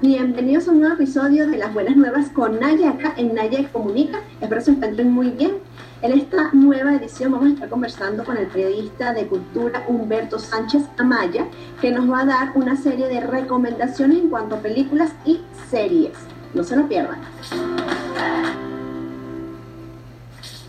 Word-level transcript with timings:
bienvenidos 0.00 0.68
a 0.68 0.72
un 0.72 0.80
nuevo 0.80 0.94
episodio 0.94 1.46
de 1.48 1.56
Las 1.56 1.72
Buenas 1.72 1.96
Nuevas 1.96 2.28
con 2.30 2.60
Naya 2.60 2.90
acá 2.90 3.14
en 3.16 3.34
Naya 3.34 3.68
Comunica. 3.72 4.20
Espero 4.40 4.60
se 4.60 4.72
encuentren 4.72 5.10
muy 5.10 5.30
bien. 5.30 5.58
En 6.02 6.12
esta 6.12 6.50
nueva 6.52 6.94
edición 6.94 7.32
vamos 7.32 7.48
a 7.48 7.52
estar 7.54 7.68
conversando 7.68 8.24
con 8.24 8.36
el 8.36 8.46
periodista 8.46 9.12
de 9.12 9.26
cultura 9.26 9.84
Humberto 9.88 10.38
Sánchez 10.38 10.84
Amaya, 10.98 11.46
que 11.80 11.90
nos 11.90 12.10
va 12.10 12.20
a 12.20 12.24
dar 12.26 12.52
una 12.54 12.76
serie 12.76 13.08
de 13.08 13.20
recomendaciones 13.20 14.18
en 14.18 14.28
cuanto 14.28 14.56
a 14.56 14.58
películas 14.60 15.12
y 15.24 15.40
series. 15.70 16.12
No 16.54 16.64
se 16.64 16.76
lo 16.76 16.88
pierdan. 16.88 17.18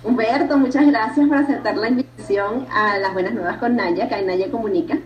Humberto, 0.04 0.58
muchas 0.58 0.88
gracias 0.88 1.28
por 1.28 1.38
aceptar 1.38 1.78
la 1.78 1.90
invitación 1.90 2.66
a 2.74 2.98
Las 2.98 3.14
Buenas 3.14 3.34
Nuevas 3.34 3.58
con 3.58 3.76
Naya, 3.76 4.06
acá 4.06 4.20
en 4.20 4.28
Naya 4.28 4.50
Comunica. 4.50 4.98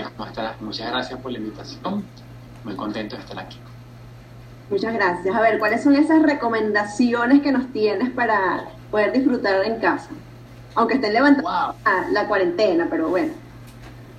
¿Cómo 0.00 0.28
estás? 0.28 0.60
Muchas 0.60 0.90
gracias 0.90 1.20
por 1.20 1.32
la 1.32 1.38
invitación. 1.38 2.04
Muy 2.64 2.74
contento 2.76 3.16
de 3.16 3.22
estar 3.22 3.38
aquí. 3.38 3.58
Muchas 4.70 4.94
gracias. 4.94 5.34
A 5.34 5.40
ver, 5.40 5.58
¿cuáles 5.58 5.82
son 5.82 5.94
esas 5.96 6.22
recomendaciones 6.22 7.42
que 7.42 7.52
nos 7.52 7.70
tienes 7.72 8.10
para 8.10 8.64
poder 8.90 9.12
disfrutar 9.12 9.64
en 9.64 9.80
casa? 9.80 10.10
Aunque 10.74 10.94
estén 10.94 11.12
levantando 11.12 11.74
la 12.10 12.26
cuarentena, 12.26 12.86
pero 12.88 13.08
bueno. 13.08 13.32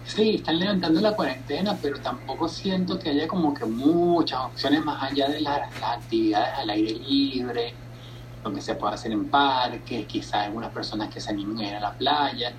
Sí, 0.06 0.36
están 0.36 0.60
levantando 0.60 1.02
la 1.02 1.16
cuarentena, 1.16 1.78
pero 1.82 1.98
tampoco 2.00 2.48
siento 2.48 3.00
que 3.00 3.10
haya 3.10 3.28
como 3.28 3.54
que 3.54 3.66
muchas 3.66 4.42
opciones 4.42 4.84
más 4.84 5.02
allá 5.02 5.30
de 5.30 5.42
las, 5.42 5.62
actividades 5.82 6.60
al 6.60 6.70
aire 6.70 6.92
libre, 7.00 7.74
lo 8.44 8.54
que 8.54 8.62
se 8.62 8.76
puede 8.76 8.96
hacer 8.96 9.14
en 9.14 9.30
parques, 9.30 10.06
quizás 10.06 10.46
algunas 10.46 10.72
personas 10.72 11.12
que 11.12 11.22
se 11.22 11.32
animen 11.32 11.58
a 11.60 11.70
ir 11.70 11.76
a 11.76 11.80
la 11.80 11.94
playa, 11.94 12.52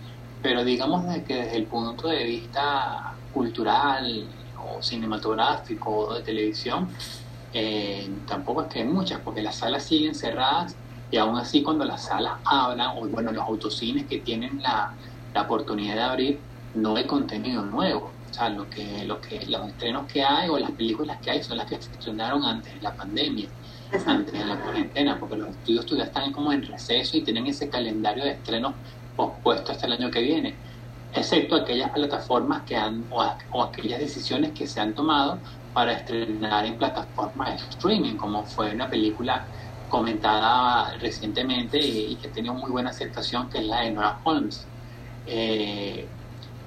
pero 0.42 0.64
digamos 0.64 1.06
que 1.26 1.36
desde 1.36 1.56
el 1.56 1.64
punto 1.64 2.08
de 2.08 2.24
vista 2.24 3.13
cultural 3.34 4.24
o 4.58 4.80
cinematográfico 4.82 5.90
o 5.90 6.14
de 6.14 6.22
televisión, 6.22 6.88
eh, 7.52 8.08
tampoco 8.26 8.62
es 8.62 8.68
que 8.68 8.78
hay 8.80 8.86
muchas, 8.86 9.20
porque 9.20 9.42
las 9.42 9.56
salas 9.56 9.84
siguen 9.84 10.14
cerradas 10.14 10.76
y 11.10 11.18
aún 11.18 11.36
así 11.36 11.62
cuando 11.62 11.84
las 11.84 12.04
salas 12.06 12.34
hablan, 12.44 12.96
o 12.96 13.06
bueno, 13.08 13.32
los 13.32 13.44
autocines 13.44 14.06
que 14.06 14.18
tienen 14.18 14.62
la, 14.62 14.94
la 15.34 15.42
oportunidad 15.42 15.94
de 15.94 16.02
abrir, 16.02 16.40
no 16.74 16.96
hay 16.96 17.04
contenido 17.04 17.64
nuevo. 17.64 18.10
O 18.30 18.34
sea, 18.34 18.48
lo 18.48 18.68
que, 18.68 19.04
lo 19.04 19.20
que, 19.20 19.46
los 19.46 19.68
estrenos 19.68 20.10
que 20.12 20.24
hay 20.24 20.48
o 20.48 20.58
las 20.58 20.72
películas 20.72 21.18
que 21.20 21.30
hay 21.30 21.42
son 21.42 21.58
las 21.58 21.66
que 21.68 21.80
se 21.80 21.92
estrenaron 21.92 22.44
antes 22.44 22.74
de 22.74 22.80
la 22.80 22.92
pandemia, 22.92 23.48
antes 24.06 24.32
de 24.32 24.44
la 24.44 24.56
cuarentena, 24.56 25.20
porque 25.20 25.36
los 25.36 25.50
estudios 25.50 25.86
todavía 25.86 26.06
están 26.06 26.32
como 26.32 26.52
en 26.52 26.66
receso 26.66 27.16
y 27.16 27.22
tienen 27.22 27.46
ese 27.46 27.68
calendario 27.68 28.24
de 28.24 28.32
estrenos 28.32 28.74
pospuesto 29.14 29.70
hasta 29.70 29.86
el 29.86 29.92
año 29.92 30.10
que 30.10 30.20
viene, 30.20 30.56
excepto 31.14 31.56
aquellas 31.56 31.90
plataformas 31.90 32.62
que 32.62 32.76
han, 32.76 33.04
o, 33.10 33.62
aquellas 33.62 34.00
decisiones 34.00 34.52
que 34.52 34.66
se 34.66 34.80
han 34.80 34.94
tomado 34.94 35.38
para 35.72 35.92
estrenar 35.92 36.66
en 36.66 36.76
plataformas 36.76 37.50
de 37.50 37.68
streaming, 37.70 38.16
como 38.16 38.44
fue 38.44 38.74
una 38.74 38.88
película 38.88 39.44
comentada 39.88 40.96
recientemente 40.98 41.78
y, 41.78 42.16
que 42.16 42.28
ha 42.28 42.32
tenido 42.32 42.54
muy 42.54 42.70
buena 42.70 42.90
aceptación, 42.90 43.48
que 43.48 43.58
es 43.58 43.66
la 43.66 43.80
de 43.80 43.90
Nora 43.92 44.18
Holmes, 44.24 44.66
eh, 45.26 46.06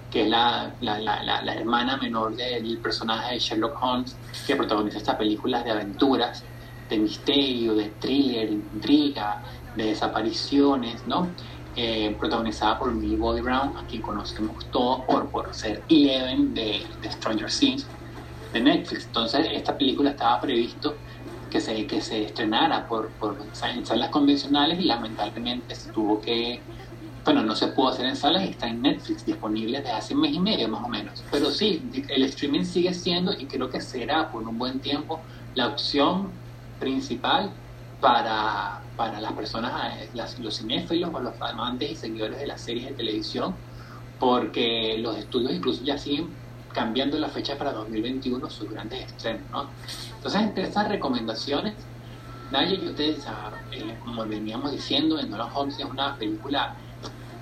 que 0.09 0.23
es 0.23 0.30
la, 0.30 0.73
la, 0.80 1.00
la, 1.00 1.54
hermana 1.54 1.98
menor 1.98 2.36
del 2.36 2.78
personaje 2.78 3.34
de 3.34 3.39
Sherlock 3.39 3.82
Holmes, 3.82 4.16
que 4.45 4.56
protagoniza 4.56 4.98
estas 4.98 5.16
películas 5.16 5.66
de 5.66 5.72
aventuras, 5.72 6.44
de 6.89 6.98
misterio, 6.98 7.76
de 7.76 7.89
thriller, 8.00 8.50
intriga, 8.50 9.44
de 9.76 9.88
desapariciones, 9.88 11.06
¿no? 11.06 11.28
Eh, 11.80 12.16
protagonizada 12.20 12.80
por 12.80 12.92
Millie 12.92 13.17
Bobby 13.17 13.42
Brown, 13.42 13.78
a 13.78 13.86
conocemos 14.02 14.66
todos 14.72 15.02
por, 15.02 15.30
por 15.30 15.53
ser 15.53 15.83
Eleven 15.88 16.52
de, 16.56 16.81
de 17.03 17.11
Stranger 17.11 17.52
Things, 17.52 17.86
de 18.52 18.61
Netflix. 18.61 19.06
Entonces, 19.06 19.47
esta 19.52 19.78
película 19.78 20.09
estaba 20.09 20.42
previsto 20.42 20.95
que 21.52 21.61
se, 21.61 21.86
que 21.86 22.02
se 22.02 22.23
estrenara 22.23 22.88
por, 22.88 23.09
por 23.20 23.38
en 23.64 23.86
salas 23.86 24.10
convencionales 24.10 24.80
y 24.80 24.86
lamentablemente 24.86 25.76
se 25.76 25.92
tuvo 25.92 26.20
que, 26.20 26.61
bueno, 27.23 27.43
no 27.43 27.55
se 27.55 27.67
pudo 27.67 27.89
hacer 27.89 28.08
en 28.08 28.16
salas 28.16 28.43
y 28.48 28.49
está 28.49 28.67
en 28.67 28.82
Netflix 28.82 29.23
disponible 29.23 29.77
desde 29.77 29.92
hace 29.92 30.16
un 30.16 30.21
mes 30.21 30.33
y 30.33 30.39
medio 30.39 30.67
más 30.70 30.83
o 30.83 30.87
menos. 30.87 31.23
Pero 31.30 31.52
sí, 31.52 31.87
el 32.10 32.23
streaming 32.23 32.64
sigue 32.64 32.92
siendo 32.95 33.33
y 33.33 33.45
creo 33.45 33.70
que 33.70 33.82
será 33.82 34.32
por 34.32 34.42
un 34.42 34.58
buen 34.58 34.80
tiempo 34.80 35.21
la 35.54 35.67
opción 35.67 36.32
principal 36.80 37.52
para, 38.02 38.82
para 38.96 39.20
las 39.20 39.34
personas, 39.34 39.96
eh, 39.98 40.10
los 40.14 40.58
cinéfilos 40.58 41.12
o 41.14 41.20
los 41.20 41.34
amantes 41.42 41.92
y 41.92 41.96
seguidores 41.96 42.40
de 42.40 42.48
las 42.48 42.62
series 42.62 42.90
de 42.90 42.94
televisión, 42.94 43.56
porque 44.20 44.98
los 45.00 45.18
estudios 45.18 45.54
incluso 45.54 45.84
ya 45.84 45.98
siguen 45.98 46.30
cambiando 46.74 47.18
la 47.18 47.30
fecha 47.30 47.58
para 47.58 47.72
2021 47.74 48.50
sus 48.50 48.70
grandes 48.70 49.06
estrenos, 49.06 49.42
¿no? 49.52 49.70
Entonces, 50.16 50.42
entre 50.42 50.64
esas 50.64 50.88
recomendaciones, 50.88 51.74
nadie 52.52 52.80
y 52.84 52.88
ustedes, 52.88 53.26
eh, 53.72 53.98
como 54.04 54.26
veníamos 54.26 54.72
diciendo, 54.72 55.20
en 55.20 55.30
Nolan 55.30 55.50
Holmes 55.54 55.80
es 55.80 55.86
una 55.86 56.16
película, 56.18 56.76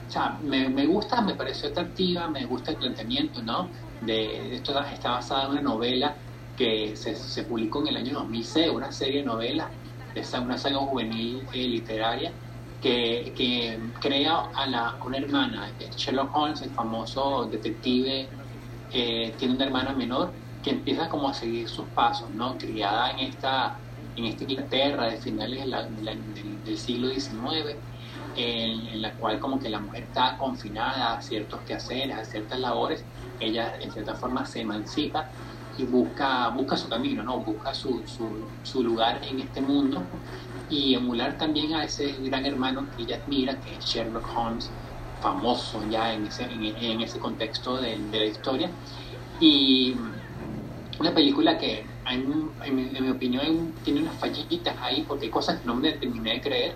o 0.07 0.11
sea, 0.11 0.37
me, 0.41 0.69
me, 0.69 0.85
gusta, 0.85 1.21
me 1.21 1.35
pareció 1.35 1.69
atractiva, 1.69 2.29
me 2.29 2.45
gusta 2.45 2.71
el 2.71 2.77
planteamiento, 2.77 3.41
¿no? 3.41 3.69
De, 4.01 4.55
esto 4.55 4.79
está 4.79 5.11
basada 5.11 5.45
en 5.45 5.51
una 5.51 5.61
novela 5.61 6.15
que 6.55 6.95
se, 6.95 7.15
se, 7.15 7.43
publicó 7.43 7.81
en 7.81 7.87
el 7.87 7.97
año 7.97 8.13
2006, 8.13 8.69
una 8.69 8.91
serie 8.91 9.19
de 9.19 9.25
novelas, 9.25 9.67
de 10.15 10.39
una 10.39 10.57
saga 10.57 10.77
juvenil 10.77 11.43
eh, 11.53 11.67
literaria, 11.67 12.31
que, 12.81 13.33
que, 13.35 13.79
crea 13.99 14.49
a 14.53 14.65
la, 14.67 14.95
una 15.05 15.17
hermana, 15.17 15.71
Sherlock 15.95 16.35
Holmes, 16.35 16.61
el 16.61 16.69
famoso 16.71 17.45
detective 17.51 18.27
tiene 18.91 19.55
una 19.55 19.65
hermana 19.65 19.93
menor 19.93 20.31
que 20.65 20.71
empieza 20.71 21.09
como 21.09 21.29
a 21.29 21.33
seguir 21.33 21.69
sus 21.69 21.85
pasos, 21.89 22.29
¿no? 22.31 22.57
Criada 22.57 23.11
en 23.11 23.19
esta, 23.19 23.77
en 24.15 24.25
esta 24.25 24.43
Inglaterra 24.45 25.05
de 25.05 25.17
finales 25.17 25.63
del, 25.63 26.77
siglo 26.77 27.09
XIX, 27.09 27.75
en, 28.35 28.99
la 28.99 29.13
cual 29.13 29.39
como 29.39 29.59
que 29.59 29.69
la 29.69 29.79
mujer 29.79 30.03
está 30.03 30.37
confinada 30.39 31.13
a 31.13 31.21
ciertos 31.21 31.59
quehaceres, 31.61 32.17
a 32.17 32.25
ciertas 32.25 32.59
labores, 32.59 33.03
ella 33.39 33.75
en 33.79 33.91
cierta 33.91 34.15
forma 34.15 34.43
se 34.47 34.61
emancipa 34.61 35.29
y 35.77 35.83
busca, 35.83 36.49
busca 36.49 36.77
su 36.77 36.87
camino, 36.87 37.23
¿no? 37.23 37.39
Busca 37.39 37.73
su, 37.73 38.01
su, 38.07 38.29
su 38.63 38.83
lugar 38.83 39.21
en 39.23 39.39
este 39.41 39.61
mundo 39.61 40.03
y 40.69 40.95
emular 40.95 41.37
también 41.37 41.73
a 41.73 41.83
ese 41.83 42.15
gran 42.23 42.45
hermano 42.45 42.85
que 42.95 43.03
ella 43.03 43.21
admira, 43.23 43.59
que 43.59 43.75
es 43.75 43.85
Sherlock 43.85 44.25
Holmes, 44.35 44.69
famoso 45.21 45.81
ya 45.89 46.13
en 46.13 46.27
ese, 46.27 46.43
en, 46.43 47.01
ese 47.01 47.19
contexto 47.19 47.77
de, 47.77 47.97
la 48.11 48.25
historia. 48.25 48.69
Y 49.39 49.95
una 50.99 51.13
película 51.13 51.57
que, 51.57 51.85
en, 52.09 52.51
mi, 52.75 53.09
opinión, 53.09 53.73
tiene 53.83 54.01
unas 54.01 54.15
fallitas 54.15 54.75
ahí 54.81 55.03
porque 55.07 55.25
hay 55.25 55.31
cosas 55.31 55.59
que 55.59 55.67
no 55.67 55.75
me 55.75 55.91
terminé 55.93 56.33
de 56.33 56.41
creer, 56.41 56.75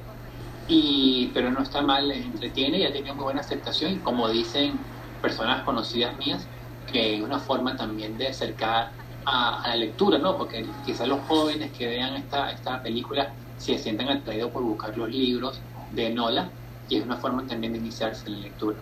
y, 0.67 1.31
pero 1.33 1.49
no 1.49 1.61
está 1.61 1.81
mal, 1.81 2.11
entretiene 2.11 2.79
y 2.79 2.85
ha 2.85 2.93
tenido 2.93 3.15
muy 3.15 3.23
buena 3.23 3.41
aceptación. 3.41 3.93
Y 3.93 3.97
como 3.97 4.29
dicen 4.29 4.77
personas 5.21 5.63
conocidas 5.63 6.17
mías, 6.17 6.47
que 6.91 7.15
es 7.15 7.21
una 7.21 7.39
forma 7.39 7.75
también 7.75 8.17
de 8.17 8.27
acercar 8.27 8.91
a, 9.25 9.63
la 9.67 9.75
lectura, 9.75 10.17
¿no? 10.17 10.37
Porque 10.37 10.65
quizás 10.85 11.07
los 11.07 11.19
jóvenes 11.27 11.71
que 11.77 11.87
vean 11.87 12.15
esta, 12.15 12.51
esta 12.51 12.81
película 12.81 13.33
se 13.57 13.77
sientan 13.77 14.09
atraídos 14.09 14.51
por 14.51 14.63
buscar 14.63 14.97
los 14.97 15.09
libros 15.09 15.59
de 15.91 16.09
Nola 16.09 16.49
y 16.87 16.97
es 16.97 17.05
una 17.05 17.17
forma 17.17 17.45
también 17.45 17.73
de 17.73 17.79
iniciarse 17.79 18.25
en 18.27 18.33
la 18.33 18.39
lectura. 18.39 18.77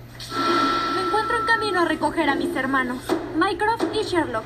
Me 0.95 1.07
encuentro 1.07 1.37
en 1.37 1.45
camino 1.45 1.81
a 1.81 1.85
recoger 1.85 2.29
a 2.29 2.35
mis 2.35 2.55
hermanos, 2.55 2.99
Mycroft 3.35 3.83
y 3.93 4.03
Sherlock. 4.03 4.45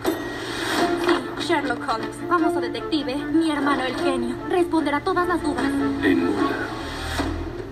Sí, 1.06 1.46
Sherlock 1.48 1.88
Holmes, 1.88 2.16
famoso 2.28 2.60
detective, 2.60 3.16
mi 3.16 3.52
hermano 3.52 3.84
el 3.84 3.96
genio, 3.98 4.36
responderá 4.50 5.02
todas 5.02 5.28
las 5.28 5.44
dudas. 5.44 5.66
En 6.04 6.32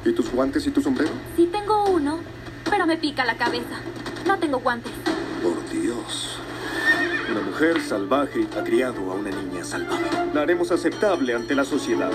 ¿Y 0.05 0.13
tus 0.13 0.31
guantes 0.31 0.65
y 0.65 0.71
tu 0.71 0.81
sombrero? 0.81 1.11
Sí 1.35 1.49
tengo 1.51 1.85
uno, 1.85 2.19
pero 2.69 2.85
me 2.85 2.97
pica 2.97 3.25
la 3.25 3.35
cabeza. 3.35 3.79
No 4.25 4.37
tengo 4.37 4.59
guantes. 4.59 4.93
Una 7.31 7.41
mujer 7.41 7.79
salvaje 7.79 8.47
ha 8.57 8.63
criado 8.63 9.11
a 9.11 9.13
una 9.13 9.29
niña 9.29 9.63
salvaje. 9.63 10.03
La 10.33 10.41
haremos 10.41 10.71
aceptable 10.71 11.35
ante 11.35 11.53
la 11.53 11.63
sociedad. 11.63 12.09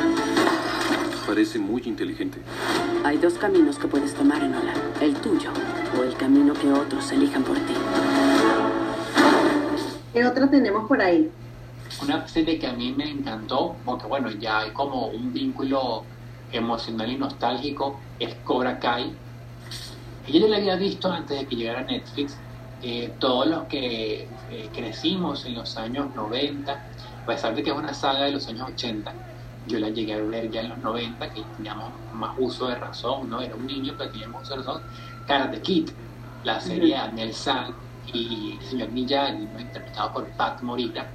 Parece 1.25 1.61
muy 1.61 1.82
inteligente. 1.84 2.38
Hay 3.05 3.19
dos 3.19 3.34
caminos 3.34 3.78
que 3.78 3.87
puedes 3.87 4.12
tomar, 4.14 4.43
Enola. 4.43 4.75
El 5.00 5.14
tuyo 5.14 5.50
o 5.96 6.02
el 6.02 6.16
camino 6.16 6.52
que 6.55 6.69
otros 6.69 7.12
elijan 7.12 7.44
por 7.44 7.55
ti. 7.55 7.75
¿Qué 10.12 10.26
otra 10.26 10.50
tenemos 10.50 10.88
por 10.88 11.00
ahí? 11.00 11.31
Una 12.02 12.26
serie 12.26 12.58
que 12.58 12.67
a 12.67 12.72
mí 12.72 12.93
me 12.93 13.08
encantó, 13.08 13.76
porque 13.84 14.08
bueno, 14.08 14.32
ya 14.32 14.60
hay 14.60 14.70
como 14.72 15.06
un 15.06 15.32
vínculo 15.32 16.02
emocional 16.50 17.12
y 17.12 17.17
nostálgico, 17.17 18.00
es 18.19 18.34
Cobra 18.43 18.81
Kai. 18.81 19.14
Y 20.26 20.40
yo 20.40 20.49
la 20.49 20.56
había 20.56 20.75
visto 20.75 21.12
antes 21.12 21.38
de 21.38 21.46
que 21.46 21.55
llegara 21.55 21.81
a 21.81 21.84
Netflix. 21.84 22.37
Eh, 22.82 23.12
todos 23.18 23.46
los 23.46 23.64
que 23.64 24.28
eh, 24.50 24.68
crecimos 24.74 25.46
en 25.46 25.54
los 25.54 25.76
años 25.76 26.14
90, 26.14 26.72
a 26.72 27.26
pesar 27.26 27.54
de 27.54 27.62
que 27.62 27.70
es 27.70 27.76
una 27.76 27.94
saga 27.94 28.24
de 28.24 28.32
los 28.32 28.46
años 28.48 28.68
80, 28.70 29.12
yo 29.66 29.78
la 29.78 29.88
llegué 29.88 30.14
a 30.14 30.18
ver 30.18 30.50
ya 30.50 30.60
en 30.60 30.68
los 30.70 30.78
90, 30.78 31.30
que 31.30 31.42
teníamos 31.56 31.90
más 32.12 32.34
uso 32.38 32.68
de 32.68 32.74
razón, 32.74 33.30
¿no? 33.30 33.40
Era 33.40 33.54
un 33.54 33.66
niño, 33.66 33.94
pero 33.96 34.10
teníamos 34.10 34.42
uso 34.42 34.52
de 34.52 34.58
razón. 34.58 34.82
Karate 35.26 35.60
Kid, 35.62 35.88
la 36.42 36.60
serie 36.60 36.94
de 36.94 37.00
Daniel 37.00 37.32
San, 37.32 37.74
y 38.12 38.58
el 38.60 38.66
señor 38.66 38.90
Miyagi, 38.90 39.42
interpretado 39.42 40.12
por 40.12 40.26
Pat 40.32 40.60
Morita. 40.62 41.06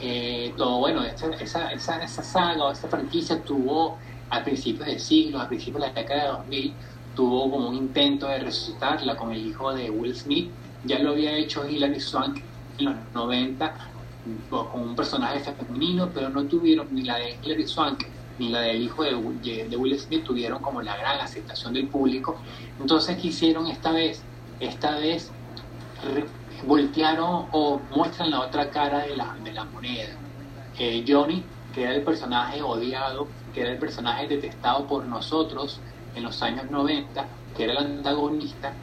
Eh, 0.00 0.52
todo 0.56 0.78
bueno, 0.78 1.02
esa, 1.04 1.28
esa, 1.34 1.72
esa, 1.72 2.02
esa 2.02 2.22
saga 2.22 2.64
o 2.64 2.72
esta 2.72 2.88
franquicia 2.88 3.42
tuvo 3.42 3.98
a 4.30 4.42
principios 4.42 4.86
del 4.86 5.00
siglo, 5.00 5.40
a 5.40 5.48
principios 5.48 5.82
de 5.82 5.88
la 5.88 5.94
década 5.94 6.22
de 6.22 6.28
2000, 6.28 6.74
tuvo 7.14 7.50
como 7.50 7.68
un 7.68 7.76
intento 7.76 8.26
de 8.26 8.40
resucitarla 8.40 9.16
con 9.16 9.32
el 9.32 9.46
hijo 9.46 9.72
de 9.72 9.90
Will 9.90 10.14
Smith. 10.14 10.50
Ya 10.84 10.98
lo 10.98 11.10
había 11.10 11.36
hecho 11.36 11.68
Hilary 11.68 12.00
Swank 12.00 12.40
en 12.78 12.84
los 12.84 12.94
90 13.14 13.74
con 14.48 14.80
un 14.80 14.94
personaje 14.94 15.40
femenino, 15.40 16.10
pero 16.12 16.28
no 16.28 16.46
tuvieron 16.46 16.88
ni 16.92 17.02
la 17.02 17.16
de 17.16 17.38
Hilary 17.42 17.66
Swank 17.66 18.04
ni 18.38 18.48
la 18.48 18.60
del 18.60 18.82
hijo 18.82 19.02
de, 19.04 19.14
Will 19.14 19.98
Smith 19.98 20.24
tuvieron 20.24 20.60
como 20.60 20.82
la 20.82 20.96
gran 20.96 21.20
aceptación 21.20 21.74
del 21.74 21.88
público. 21.88 22.40
Entonces, 22.78 23.16
¿qué 23.16 23.28
hicieron 23.28 23.66
esta 23.66 23.92
vez? 23.92 24.22
Esta 24.58 24.96
vez 24.96 25.30
voltearon 26.66 27.48
o 27.52 27.80
muestran 27.94 28.30
la 28.30 28.40
otra 28.40 28.70
cara 28.70 29.00
de 29.00 29.16
la, 29.16 29.36
de 29.42 29.52
la 29.52 29.64
moneda. 29.64 30.16
Eh, 30.78 31.04
Johnny, 31.06 31.44
que 31.72 31.82
era 31.82 31.94
el 31.94 32.02
personaje 32.02 32.62
odiado, 32.62 33.28
que 33.52 33.60
era 33.60 33.70
el 33.70 33.78
personaje 33.78 34.26
detestado 34.26 34.86
por 34.86 35.04
nosotros 35.06 35.80
en 36.14 36.22
los 36.22 36.42
años 36.42 36.70
90, 36.70 37.28
que 37.54 37.64
era 37.64 37.72
el 37.72 37.78
antagonista, 37.78 38.74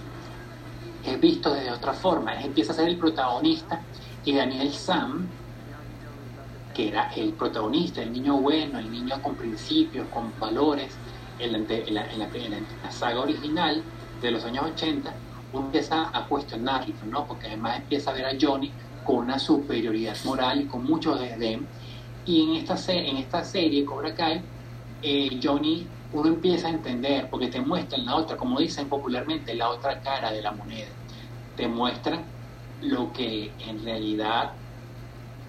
es 1.14 1.22
visto 1.22 1.54
de 1.54 1.72
otra 1.72 1.94
forma. 1.94 2.34
Él 2.36 2.46
empieza 2.46 2.72
a 2.72 2.76
ser 2.76 2.88
el 2.88 2.98
protagonista 2.98 3.82
y 4.26 4.34
Daniel 4.34 4.72
Sam, 4.74 5.28
que 6.74 6.90
era 6.90 7.12
el 7.16 7.34
protagonista, 7.34 8.02
el 8.02 8.12
niño 8.12 8.38
bueno, 8.38 8.80
el 8.80 8.92
niño 8.92 9.22
con 9.22 9.36
principios, 9.36 10.08
con 10.10 10.32
valores, 10.40 10.96
en 11.40 11.54
la, 11.94 12.06
la, 12.18 12.92
saga 12.92 13.22
original 13.22 13.82
de 14.22 14.32
los 14.32 14.44
años 14.44 14.66
80, 14.74 15.14
uno 15.54 15.66
empieza 15.66 16.10
a 16.14 16.26
cuestionarlo, 16.28 16.94
¿no? 17.10 17.26
Porque 17.26 17.48
además 17.48 17.78
empieza 17.78 18.12
a 18.12 18.14
ver 18.14 18.26
a 18.26 18.32
Johnny 18.40 18.72
con 19.06 19.18
una 19.18 19.40
superioridad 19.40 20.16
moral 20.26 20.62
y 20.62 20.66
con 20.66 20.84
mucho 20.84 21.16
desdén. 21.16 21.66
Y 22.26 22.44
en 22.44 22.56
esta, 22.58 22.92
en 22.92 23.18
esta 23.18 23.44
serie, 23.44 23.86
Cobra 23.86 24.14
Kai, 24.14 24.42
eh, 25.02 25.40
Johnny, 25.42 25.88
uno 26.12 26.28
empieza 26.28 26.68
a 26.68 26.72
entender, 26.72 27.30
porque 27.30 27.48
te 27.48 27.62
muestran 27.62 28.06
la 28.06 28.16
otra, 28.16 28.36
como 28.36 28.60
dicen 28.60 28.90
popularmente, 28.90 29.54
la 29.56 29.70
otra 29.70 30.02
cara 30.02 30.32
de 30.32 30.42
la 30.42 30.52
moneda. 30.52 30.99
Te 31.60 31.68
muestran 31.68 32.26
lo 32.80 33.12
que 33.12 33.54
en 33.60 33.84
realidad 33.84 34.54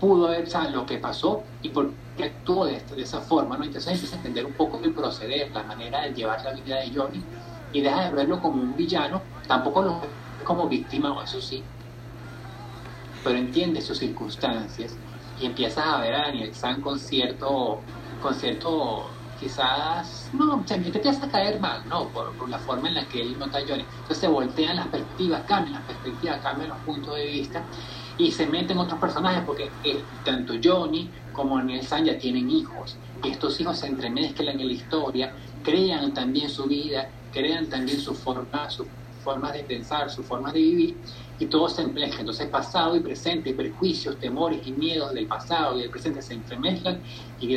pudo 0.01 0.27
haber, 0.27 0.49
o 0.53 0.71
lo 0.71 0.85
que 0.85 0.99
pasó 0.99 1.45
y 1.63 1.69
por 1.69 1.95
qué 2.17 2.25
actuó 2.25 2.65
de, 2.65 2.81
de, 2.81 3.03
esa 3.03 3.21
forma. 3.21 3.55
Entonces 3.55 3.93
empieza 3.93 4.17
a 4.17 4.19
entender 4.19 4.45
un 4.45 4.55
poco 4.55 4.81
el 4.83 4.93
proceder, 4.93 5.53
la 5.53 5.63
manera 5.63 6.03
de 6.03 6.13
llevar 6.13 6.45
la 6.45 6.53
vida 6.53 6.81
de 6.81 6.93
Johnny 6.93 7.25
y 7.73 7.81
deja 7.81 8.07
de 8.07 8.11
verlo 8.11 8.41
como 8.41 8.61
un 8.61 8.75
villano, 8.75 9.23
tampoco 9.47 9.83
lo 9.83 10.01
como 10.43 10.69
víctima, 10.69 11.15
eso 11.23 11.41
sí, 11.41 11.63
pero 13.23 13.39
entiende 13.39 13.81
sus 13.81 13.99
circunstancias 13.99 14.99
y 15.39 15.47
empiezas 15.47 15.87
a 15.87 16.01
ver 16.01 16.15
a 16.15 16.23
Daniel 16.23 16.53
San 16.57 16.81
con 16.81 16.99
cierto, 16.99 17.85
con 18.21 18.35
cierto 18.35 19.20
quizás, 19.41 20.31
no, 20.35 20.63
te 20.67 20.75
empieza 20.75 21.25
a 21.25 21.31
caer 21.31 21.59
mal, 21.59 21.83
¿no? 21.89 22.09
Por, 22.09 22.49
la 22.49 22.59
forma 22.59 22.89
en 22.89 22.95
la 22.95 23.09
que 23.09 23.23
él 23.23 23.39
nota 23.39 23.59
a 23.59 23.63
Johnny. 23.63 23.83
Entonces 23.83 24.19
se 24.19 24.29
voltean 24.29 24.77
las 24.77 24.89
perspectivas, 24.89 25.43
cambian 25.49 25.75
las 25.75 25.83
perspectivas, 25.85 26.41
cambian 26.43 26.69
los 26.69 26.79
puntos 26.79 27.17
de 27.17 27.27
vista 27.27 27.65
y 28.19 28.31
se 28.31 28.47
meten 28.47 28.77
otros 28.77 29.01
personajes 29.01 29.43
porque 29.47 29.71
eh, 29.83 30.03
tanto 30.25 30.55
Johnny 30.63 31.11
como 31.33 31.57
Daniel 31.57 31.83
San 31.87 32.05
ya 32.05 32.19
tienen 32.19 32.51
hijos. 32.51 32.97
Y 33.25 33.31
estos 33.31 33.59
hijos 33.61 33.79
se 33.79 33.87
entremezclan 33.87 34.61
en 34.61 34.67
la 34.67 34.73
historia, 34.73 35.35
crean 35.63 36.13
también 36.13 36.51
su 36.51 36.65
vida, 36.65 37.09
crean 37.33 37.67
también 37.69 37.99
su 37.99 38.15
forma, 38.15 38.69
su 38.69 38.87
forma 39.25 39.53
de 39.53 39.65
pensar, 39.65 40.11
su 40.11 40.23
forma 40.23 40.53
de 40.53 40.61
vivir 40.61 40.97
y 41.41 41.47
todo 41.47 41.69
se 41.69 41.83
entremezcla. 41.83 42.21
Entonces 42.21 42.47
pasado 42.49 42.95
y 42.95 43.01
presente, 43.01 43.53
prejuicios, 43.55 44.19
temores 44.19 44.65
y 44.67 44.73
miedos 44.73 45.13
del 45.15 45.27
pasado 45.27 45.77
y 45.77 45.83
del 45.83 45.91
presente 45.91 46.23
se 46.23 46.35
entremezclan 46.35 47.01
y 47.41 47.57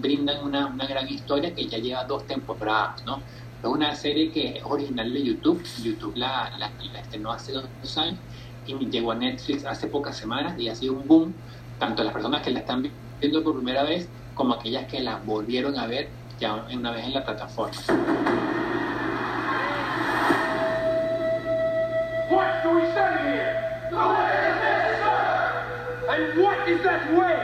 brindan 0.00 0.42
una, 0.42 0.66
una 0.66 0.86
gran 0.86 1.06
historia 1.06 1.54
que 1.54 1.66
ya 1.66 1.78
lleva 1.78 2.04
dos 2.04 2.26
temporadas, 2.26 3.04
¿no? 3.04 3.20
Es 3.62 3.68
una 3.68 3.94
serie 3.94 4.32
que 4.32 4.58
es 4.58 4.64
original 4.64 5.12
de 5.12 5.22
YouTube, 5.22 5.62
YouTube 5.82 6.16
la, 6.16 6.50
la, 6.58 6.70
la 6.92 7.00
estrenó 7.00 7.32
hace 7.32 7.52
dos 7.52 7.98
años 7.98 8.18
y 8.66 8.74
llegó 8.86 9.12
a 9.12 9.14
Netflix 9.14 9.64
hace 9.64 9.86
pocas 9.86 10.16
semanas 10.16 10.58
y 10.58 10.68
ha 10.68 10.74
sido 10.74 10.94
un 10.94 11.06
boom, 11.06 11.34
tanto 11.78 12.02
las 12.02 12.12
personas 12.12 12.42
que 12.42 12.50
la 12.50 12.60
están 12.60 12.90
viendo 13.20 13.44
por 13.44 13.54
primera 13.54 13.82
vez 13.82 14.08
como 14.34 14.54
aquellas 14.54 14.86
que 14.86 15.00
la 15.00 15.16
volvieron 15.18 15.78
a 15.78 15.86
ver 15.86 16.08
ya 16.40 16.66
una 16.72 16.90
vez 16.92 17.04
en 17.04 17.14
la 17.14 17.24
plataforma. 17.24 18.45
And 23.86 24.02
what 26.42 26.58
is 26.68 26.82
that 26.82 27.06
way? 27.14 27.38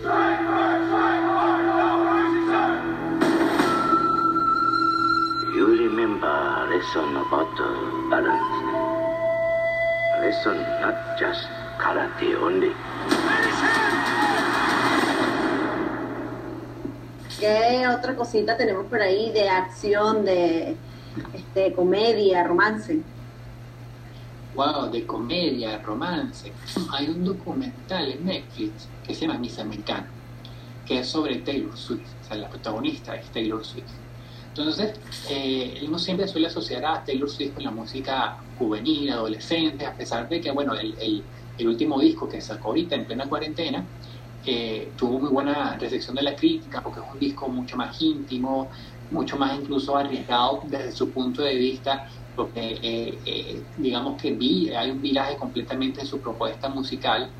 Strike 0.00 0.40
hard, 0.48 0.80
strike 0.88 1.24
hard, 1.28 1.60
no 1.68 2.04
mercy, 2.04 2.40
sir! 2.48 2.70
You 5.54 5.66
remember 5.76 6.26
a 6.26 6.64
lesson 6.72 7.16
about 7.20 7.52
uh, 7.60 7.68
balance. 8.08 8.48
Lesson 10.22 10.56
not 10.80 11.18
just 11.18 11.44
karate 11.78 12.34
only. 12.40 12.72
¿Qué 17.38 17.86
otra 17.88 18.16
cosita 18.16 18.56
tenemos 18.56 18.86
por 18.86 19.02
ahí 19.02 19.30
de 19.32 19.50
acción, 19.50 20.24
de 20.24 20.76
este, 21.34 21.74
comedia, 21.74 22.42
romance? 22.44 23.02
Wow, 24.54 24.90
de 24.90 25.06
comedia, 25.06 25.78
romance. 25.78 26.52
Hay 26.92 27.08
un 27.08 27.24
documental 27.24 28.10
en 28.10 28.24
Netflix 28.24 28.88
que 29.06 29.14
se 29.14 29.26
llama 29.26 29.38
Miss 29.38 29.58
Americano, 29.58 30.06
que 30.86 31.00
es 31.00 31.08
sobre 31.08 31.36
Taylor 31.36 31.76
Swift, 31.76 32.08
o 32.22 32.28
sea, 32.28 32.36
la 32.36 32.48
protagonista 32.48 33.14
es 33.16 33.26
Taylor 33.30 33.64
Swift. 33.64 33.92
Entonces, 34.48 34.94
eh, 35.30 35.82
uno 35.86 35.98
siempre 35.98 36.28
suele 36.28 36.46
asociar 36.46 36.84
a 36.84 37.04
Taylor 37.04 37.28
Swift 37.28 37.54
con 37.54 37.64
la 37.64 37.72
música 37.72 38.38
juvenil, 38.56 39.10
adolescente, 39.10 39.84
a 39.84 39.96
pesar 39.96 40.28
de 40.28 40.40
que, 40.40 40.52
bueno, 40.52 40.74
el, 40.74 40.94
el, 41.58 41.68
último 41.68 41.98
disco 41.98 42.28
que 42.28 42.40
sacó 42.40 42.68
ahorita 42.68 42.94
en 42.94 43.04
plena 43.04 43.28
cuarentena 43.28 43.84
eh, 44.44 44.92
tuvo 44.96 45.18
muy 45.18 45.30
buena 45.30 45.76
recepción 45.76 46.14
de 46.14 46.22
la 46.22 46.36
crítica 46.36 46.82
porque 46.82 47.00
es 47.00 47.06
un 47.12 47.18
disco 47.18 47.48
mucho 47.48 47.76
más 47.76 48.00
íntimo, 48.00 48.68
mucho 49.10 49.36
más 49.36 49.58
incluso 49.58 49.96
arriesgado 49.96 50.62
desde 50.66 50.92
su 50.92 51.10
punto 51.10 51.42
de 51.42 51.54
vista 51.54 52.06
porque 52.34 52.60
eh, 52.82 53.22
eh, 53.24 53.68
digamos 53.76 54.20
que 54.20 54.32
vi, 54.32 54.70
hay 54.72 54.90
un 54.90 55.00
viraje 55.00 55.36
completamente 55.36 56.00
en 56.00 56.06
su 56.06 56.20
propuesta 56.20 56.68
musical. 56.68 57.34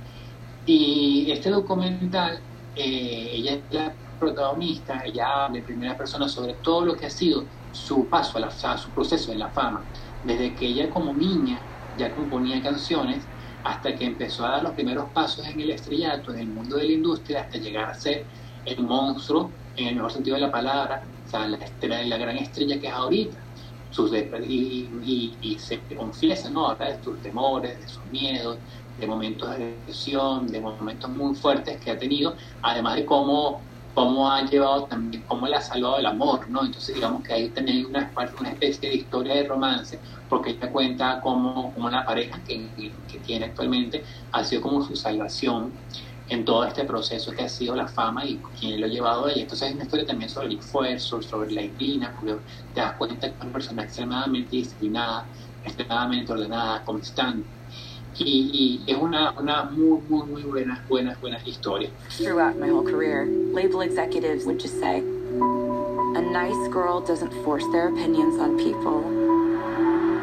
Y 0.64 1.30
este 1.30 1.50
documental, 1.50 2.44
eh, 2.74 3.30
ella 3.32 3.52
es 3.54 3.64
la 3.70 3.98
protagonista, 4.18 5.02
ella 5.04 5.46
habla 5.46 5.58
en 5.58 5.64
primera 5.66 5.96
persona 5.96 6.28
sobre 6.28 6.54
todo 6.54 6.84
lo 6.86 6.96
que 6.96 7.06
ha 7.06 7.10
sido 7.10 7.50
su 7.70 8.08
paso, 8.08 8.38
a 8.38 8.40
la, 8.42 8.50
su 8.78 8.92
proceso 8.92 9.32
en 9.32 9.40
la 9.40 9.50
fama, 9.52 9.90
desde 10.22 10.54
que 10.54 10.66
ella 10.66 10.88
como 10.90 11.14
niña 11.14 11.68
ya 11.92 12.14
componía 12.14 12.62
canciones 12.62 13.30
hasta 13.62 13.94
que 13.94 14.04
empezó 14.06 14.44
a 14.46 14.50
dar 14.52 14.62
los 14.62 14.74
primeros 14.74 15.10
pasos 15.12 15.46
en 15.46 15.60
el 15.60 15.70
estrellato, 15.70 16.32
en 16.32 16.38
el 16.40 16.48
mundo 16.48 16.76
de 16.76 16.84
la 16.84 16.92
industria, 16.92 17.42
hasta 17.42 17.58
llegar 17.58 17.90
a 17.90 17.94
ser 17.94 18.30
el 18.64 18.82
monstruo, 18.82 19.58
en 19.74 19.88
el 19.88 19.96
mejor 19.96 20.12
sentido 20.12 20.36
de 20.36 20.42
la 20.42 20.52
palabra, 20.52 21.08
o 21.24 21.28
sea, 21.28 21.46
la, 21.48 21.58
la 22.04 22.16
gran 22.18 22.36
estrella 22.38 22.80
que 22.80 22.86
es 22.88 22.92
ahorita 22.92 23.46
sus 23.94 24.10
y, 24.12 25.38
y, 25.40 25.58
se 25.60 25.80
confiesa, 25.96 26.50
¿no? 26.50 26.66
Habla 26.68 26.96
de 26.96 27.02
sus 27.02 27.20
temores, 27.20 27.78
de 27.78 27.86
sus 27.86 28.04
miedos, 28.06 28.58
de 28.96 29.06
momentos 29.06 29.50
de 29.50 29.66
depresión, 29.66 30.48
de 30.48 30.60
momentos 30.60 31.08
muy 31.10 31.34
fuertes 31.36 31.78
que 31.80 31.92
ha 31.92 31.98
tenido, 31.98 32.36
además 32.62 32.96
de 32.96 33.04
cómo, 33.06 33.62
cómo 33.94 34.28
ha 34.28 34.44
llevado 34.44 34.86
también, 34.86 35.22
cómo 35.22 35.46
le 35.46 35.54
ha 35.54 35.60
salvado 35.60 35.98
el 35.98 36.06
amor, 36.06 36.50
¿no? 36.50 36.64
Entonces 36.64 36.96
digamos 36.96 37.22
que 37.22 37.34
ahí 37.34 37.50
tenéis 37.50 37.86
una, 37.86 38.12
una 38.40 38.50
especie 38.50 38.88
de 38.88 38.96
historia 38.96 39.34
de 39.36 39.44
romance, 39.46 40.00
porque 40.28 40.50
ella 40.50 40.72
cuenta 40.72 41.20
cómo, 41.20 41.72
cómo 41.72 41.88
la 41.88 42.04
pareja 42.04 42.42
que, 42.44 42.98
que 43.06 43.20
tiene 43.20 43.46
actualmente 43.46 44.04
ha 44.32 44.42
sido 44.42 44.60
como 44.60 44.82
su 44.82 44.96
salvación 44.96 45.72
en 46.28 46.44
todo 46.44 46.64
este 46.64 46.84
proceso 46.84 47.32
que 47.32 47.42
ha 47.42 47.48
sido 47.48 47.76
la 47.76 47.86
fama 47.86 48.24
y 48.24 48.40
quién 48.58 48.80
lo 48.80 48.86
ha 48.86 48.88
llevado 48.88 49.26
a 49.26 49.32
ella. 49.32 49.42
Entonces 49.42 49.68
es 49.68 49.74
una 49.74 49.84
historia 49.84 50.06
también 50.06 50.30
sobre 50.30 50.48
el 50.48 50.58
esfuerzo, 50.58 51.22
sobre 51.22 51.50
la 51.50 51.62
disciplina, 51.62 52.14
porque 52.18 52.36
te 52.74 52.80
das 52.80 52.96
cuenta 52.96 53.28
que 53.28 53.34
es 53.34 53.42
una 53.42 53.52
persona 53.52 53.84
extremadamente 53.84 54.56
disciplinada, 54.56 55.26
extremadamente 55.64 56.32
ordenada, 56.32 56.82
constante. 56.84 57.46
Y, 58.16 58.80
y 58.86 58.90
es 58.90 58.96
una, 58.96 59.32
una 59.32 59.64
muy, 59.64 60.00
muy, 60.08 60.26
muy 60.26 60.42
buena, 60.42 60.84
buena, 60.88 61.16
buena 61.20 61.38
historia. 61.44 61.90
Throughout 62.10 62.56
my 62.56 62.70
whole 62.70 62.84
career, 62.84 63.26
label 63.26 63.80
executives 63.80 64.46
would 64.46 64.60
just 64.60 64.78
say, 64.78 64.98
a 65.00 66.20
nice 66.20 66.68
girl 66.68 67.00
doesn't 67.00 67.32
force 67.44 67.64
their 67.72 67.88
opinions 67.88 68.38
on 68.38 68.56
people. 68.56 69.02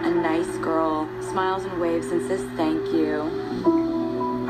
A 0.05 0.09
nice 0.09 0.57
girl 0.59 1.07
smiles 1.21 1.65
and 1.65 1.81
waves 1.81 2.07
and 2.11 2.25
says 2.27 2.41
thank 2.55 2.79
you. 2.93 3.40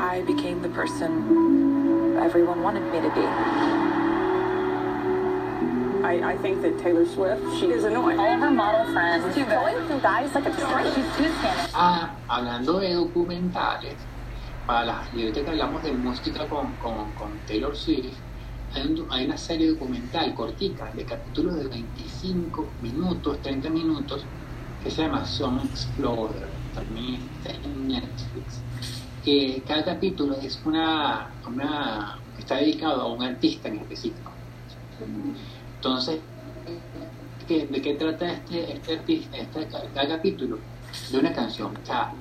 I 0.02 0.22
became 0.22 0.60
the 0.62 0.68
person 0.70 2.16
everyone 2.18 2.62
wanted 2.62 2.82
me 2.92 3.00
to 3.00 3.10
be. 3.14 3.22
I 6.04 6.32
I, 6.32 6.36
think 6.38 6.60
that 6.62 6.76
Taylor 6.82 7.06
Swift, 7.06 7.40
she 7.60 7.66
is 7.70 7.84
annoying. 7.84 8.18
All 8.18 8.34
of 8.34 8.40
her 8.40 8.50
model 8.50 8.84
friends, 8.92 9.32
too 9.34 9.44
going 9.44 9.76
through 9.86 10.00
guys 10.00 10.34
like 10.34 10.46
a 10.46 10.50
train. 10.50 10.86
She's 10.94 11.06
too 11.16 11.30
skinny. 11.38 11.70
Ah, 11.74 12.10
hablando 12.28 12.80
de 12.80 12.94
documentales, 12.94 13.94
para 14.66 14.84
las, 14.86 15.08
que 15.10 15.44
hablamos 15.46 15.82
de 15.84 15.92
música 15.92 16.48
con, 16.48 16.74
con, 16.82 17.12
con 17.12 17.38
Taylor 17.46 17.76
Swift, 17.76 18.16
hay, 18.74 18.82
un- 18.88 19.06
hay 19.10 19.26
una 19.26 19.36
serie 19.36 19.68
documental 19.68 20.34
cortica 20.34 20.90
de 20.92 21.04
capítulos 21.04 21.54
de 21.56 21.68
25 21.68 22.66
minutos, 22.82 23.40
30 23.40 23.70
minutos, 23.70 24.24
que 24.82 24.90
se 24.90 25.02
llama 25.02 25.24
Song 25.24 25.60
Explorer, 25.64 26.48
también 26.74 27.22
está 27.38 27.52
en 27.52 27.86
Netflix, 27.86 28.60
que 29.22 29.64
cada 29.66 29.84
capítulo 29.84 30.36
es 30.40 30.64
una, 30.64 31.36
una 31.46 32.22
está 32.36 32.56
dedicado 32.56 33.02
a 33.02 33.12
un 33.12 33.22
artista 33.22 33.68
en 33.68 33.78
específico. 33.78 34.32
Entonces, 35.76 36.22
¿qué- 37.46 37.66
¿de 37.66 37.82
qué 37.82 37.94
trata 37.94 38.32
este, 38.32 38.72
este 38.74 38.92
artista, 38.98 39.36
este, 39.38 39.68
cada 39.68 40.08
capítulo? 40.08 40.66
De 41.10 41.18
una 41.18 41.32
canción. 41.32 41.76
O 41.80 41.84
sea, 41.84 42.12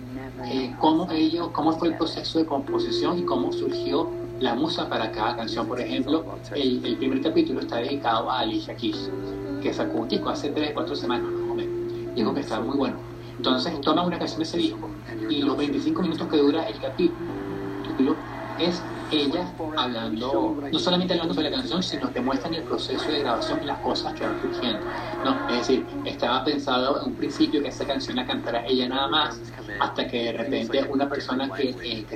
eh, 0.46 0.75
cómo, 0.79 1.10
ellos, 1.12 1.51
cómo 1.51 1.74
fue 1.74 1.89
el 1.89 1.98
proceso 1.98 2.39
de 2.39 2.46
composición 2.46 3.20
y 3.20 3.25
cómo 3.25 3.51
surgió 3.51 4.22
la 4.39 4.55
musa 4.55 4.89
para 4.89 5.12
cada 5.12 5.36
canción. 5.36 5.67
Por 5.67 5.79
ejemplo, 5.81 6.43
el, 6.55 6.86
el 6.86 6.98
primer 6.98 7.22
capítulo 7.22 7.60
está 7.62 7.77
dedicado 7.77 8.29
a 8.31 8.39
Alicia 8.39 8.75
Keys, 8.75 9.13
que 9.60 9.74
sacó 9.74 10.00
un 10.00 10.08
disco 10.08 10.29
hace 10.29 10.51
3, 10.51 10.72
4 10.74 10.96
semanas 10.96 11.31
más 11.31 11.43
o 11.48 11.53
menos. 11.55 11.77
Dijo 12.15 12.34
que 12.34 12.41
estaba 12.41 12.63
muy 12.65 12.77
bueno. 12.77 13.10
Entonces 13.38 13.79
toma 13.81 14.03
una 14.05 14.19
canción 14.19 14.39
de 14.39 14.43
ese 14.45 14.57
disco 14.57 14.97
y 15.27 15.41
los 15.41 15.57
25 15.57 16.01
minutos 16.01 16.27
que 16.27 16.38
dura 16.38 16.63
el 16.63 16.79
capítulo 16.79 18.25
es 18.57 18.91
ella 19.09 19.53
hablando, 19.75 20.57
no 20.71 20.79
solamente 20.79 21.13
hablando 21.13 21.33
sobre 21.33 21.50
la 21.50 21.57
canción, 21.57 21.83
sino 21.83 22.11
te 22.11 22.21
muestran 22.21 22.53
el 22.53 22.63
proceso 22.63 23.11
de 23.11 23.19
grabación 23.19 23.61
y 23.61 23.65
las 23.65 23.79
cosas 23.79 24.13
que 24.13 24.25
van 24.25 24.39
surgiendo. 24.39 24.88
No, 25.23 25.43
es 25.47 25.57
decir, 25.67 25.88
estaba 26.03 26.43
pensado 26.43 27.01
en 27.01 27.09
un 27.11 27.15
principio 27.17 27.61
que 27.61 27.69
esa 27.69 27.85
canción 27.85 28.15
la 28.15 28.25
cantara 28.25 28.65
ella 28.65 28.88
nada 28.88 29.07
más, 29.09 29.41
hasta 29.79 30.07
que 30.07 30.25
de 30.25 30.33
repente 30.33 30.85
una 30.89 31.09
persona 31.09 31.51
que, 31.51 31.69
eh, 31.81 32.07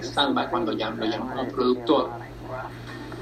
cuando 0.50 0.74
ya 0.74 0.92
lo 0.92 1.06
llaman 1.06 1.30
como 1.30 1.52
productor, 1.52 2.16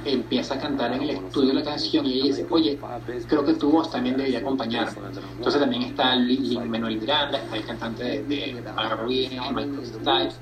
empieza 0.05 0.55
a 0.55 0.59
cantar 0.59 0.93
en 0.93 1.03
el 1.03 1.09
estudio 1.11 1.53
la 1.53 1.63
canción 1.63 2.05
y 2.05 2.13
ella 2.13 2.23
dice, 2.25 2.47
oye, 2.49 2.79
creo 3.27 3.45
que 3.45 3.53
tu 3.53 3.69
voz 3.71 3.91
también 3.91 4.17
debería 4.17 4.39
acompañarme. 4.39 4.93
Entonces 5.37 5.61
también 5.61 5.83
está 5.83 6.15
Lin 6.15 6.69
Manuel 6.69 6.99
Miranda, 6.99 7.39
está 7.39 7.55
el 7.55 7.65
cantante 7.65 8.03
de, 8.03 8.23
de 8.23 8.61
Michael 8.61 9.85
Stiles. 9.85 10.39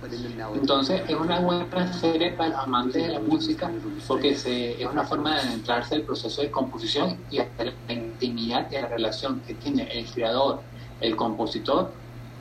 Entonces 0.55 1.01
es 1.07 1.15
una 1.15 1.39
buena 1.39 1.93
serie 1.93 2.31
para 2.31 2.49
los 2.49 2.59
amantes 2.59 3.07
de 3.07 3.13
la 3.13 3.19
música 3.19 3.71
porque 4.07 4.35
se, 4.35 4.81
es 4.81 4.89
una 4.89 5.03
forma 5.03 5.35
de 5.35 5.41
adentrarse 5.41 5.95
al 5.95 6.03
proceso 6.03 6.41
de 6.41 6.51
composición 6.51 7.17
y 7.29 7.39
a 7.39 7.47
la 7.57 7.93
intimidad 7.93 8.67
de 8.67 8.81
la 8.81 8.87
relación 8.87 9.41
que 9.41 9.53
tiene 9.55 9.83
el 9.91 10.05
creador, 10.05 10.61
el 10.99 11.15
compositor 11.15 11.91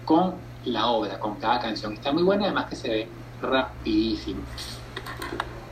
con 0.04 0.34
la 0.64 0.88
obra, 0.88 1.18
con 1.18 1.36
cada 1.36 1.60
canción. 1.60 1.92
Está 1.92 2.12
muy 2.12 2.22
buena, 2.22 2.46
además 2.46 2.66
que 2.66 2.76
se 2.76 2.88
ve 2.88 3.08
rapidísimo. 3.40 4.40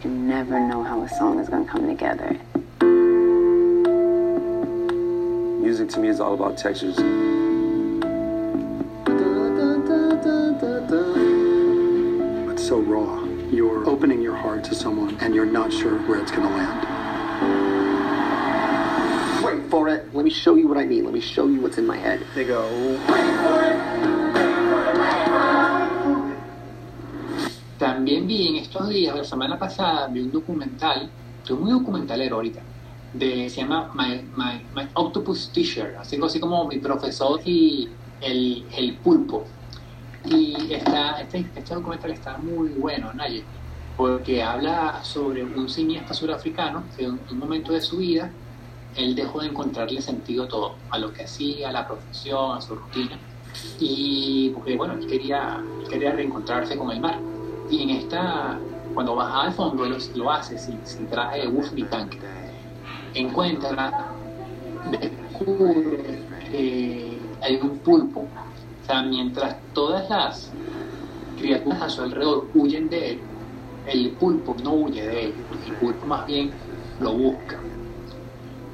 You 0.05 0.11
never 0.11 0.61
know 0.61 0.85
how 0.85 1.03
a 1.03 1.09
song 1.09 1.41
is 1.41 1.49
going 1.49 1.65
to 1.65 1.71
come 1.71 1.89
together. 1.89 2.39
Music 5.61 5.89
to 5.89 5.99
me 5.99 6.07
is 6.07 6.21
all 6.21 6.35
about 6.35 6.57
textures. 6.57 6.97
It's 12.53 12.69
so 12.69 12.79
raw. 12.79 13.25
You're 13.51 13.89
opening 13.89 14.23
your 14.23 14.37
heart 14.37 14.63
to 14.65 14.75
someone 14.77 15.17
and 15.21 15.35
you're 15.35 15.45
not 15.45 15.73
sure 15.73 15.99
where 16.03 16.21
it's 16.21 16.31
going 16.31 16.49
to 16.49 16.55
land. 16.55 16.85
Wait 19.45 19.69
for 19.69 19.89
it. 19.89 20.15
Let 20.15 20.25
me 20.25 20.31
show 20.31 20.55
you 20.55 20.69
what 20.69 20.79
I 20.79 20.85
mean. 20.85 21.07
Let 21.07 21.13
me 21.13 21.21
show 21.21 21.49
you 21.49 21.61
what's 21.61 21.77
in 21.77 21.87
my 21.89 21.97
head. 21.97 22.25
They 22.37 22.45
go, 22.45 22.69
También 28.19 28.41
vi 28.41 28.49
en 28.49 28.57
estos 28.57 28.89
días, 28.89 29.15
la 29.15 29.23
semana 29.23 29.57
pasada, 29.57 30.09
vi 30.09 30.19
un 30.19 30.33
documental, 30.33 31.09
estoy 31.41 31.57
muy 31.57 31.71
documentalero 31.71 32.35
ahorita, 32.35 32.61
de, 33.13 33.49
se 33.49 33.61
llama 33.61 33.93
My, 33.95 34.23
My, 34.37 34.61
My 34.75 34.89
Octopus 34.95 35.53
Teacher, 35.53 35.95
así, 36.01 36.19
así 36.21 36.41
como 36.41 36.67
mi 36.67 36.79
profesor 36.79 37.41
y 37.45 37.89
el, 38.21 38.67
el 38.77 38.97
pulpo. 38.97 39.45
Y 40.25 40.73
está, 40.73 41.21
este, 41.21 41.47
este 41.55 41.75
documental 41.77 42.11
está 42.11 42.39
muy 42.39 42.71
bueno, 42.71 43.13
Naye, 43.15 43.45
porque 43.97 44.43
habla 44.43 44.99
sobre 45.05 45.45
un 45.45 45.69
cineasta 45.69 46.13
surafricano 46.13 46.83
que 46.97 47.05
en 47.05 47.21
un 47.31 47.39
momento 47.39 47.73
de 47.73 47.81
su 47.81 47.99
vida 47.99 48.33
él 48.97 49.15
dejó 49.15 49.43
de 49.43 49.47
encontrarle 49.47 50.03
sentido 50.03 50.43
a 50.43 50.49
todo, 50.49 50.75
a 50.91 50.99
lo 50.99 51.13
que 51.13 51.23
hacía, 51.23 51.69
a 51.69 51.73
la 51.73 51.87
profesión, 51.87 52.57
a 52.57 52.61
su 52.61 52.75
rutina. 52.75 53.17
Y 53.79 54.51
porque, 54.55 54.77
bueno, 54.77 54.95
él 54.95 55.07
quería, 55.07 55.63
él 55.85 55.89
quería 55.89 56.11
reencontrarse 56.11 56.77
con 56.77 56.91
el 56.91 56.99
mar. 56.99 57.21
Y 57.71 57.83
en 57.83 57.91
esta, 57.91 58.59
cuando 58.95 59.15
baja 59.15 59.43
al 59.43 59.53
fondo, 59.53 59.85
lo, 60.15 60.31
hace 60.31 60.59
sin, 60.59 61.07
traje 61.09 61.41
de 61.41 61.49
buff 61.49 61.73
ni 61.73 61.83
tanque. 61.85 62.19
Encuentra, 63.15 64.13
descubre 64.91 66.23
que 66.51 67.19
hay 67.43 67.57
un 67.57 67.79
pulpo. 67.79 68.21
O 68.21 68.87
sea, 68.87 69.03
mientras 69.03 69.57
todas 69.75 70.09
las 70.09 70.51
criaturas 71.39 71.83
a 71.83 71.91
su 71.91 72.03
alrededor 72.03 72.49
huyen 72.55 72.89
de 72.89 73.13
él, 73.13 73.21
el 73.87 74.11
pulpo 74.13 74.57
no 74.63 74.73
huye 74.73 75.07
de 75.07 75.25
él. 75.27 75.35
El 75.67 75.75
pulpo 75.75 76.07
más 76.07 76.27
bien 76.27 76.51
lo 77.01 77.13
busca. 77.13 77.59